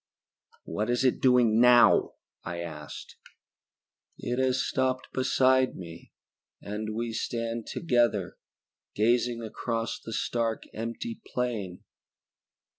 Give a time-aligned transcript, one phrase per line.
[0.63, 2.13] "What is it doing now?"
[2.43, 3.17] I asked.
[4.17, 6.11] "It has stopped beside me
[6.59, 8.39] and we stand together,
[8.95, 11.83] gazing across the stark, empty plain.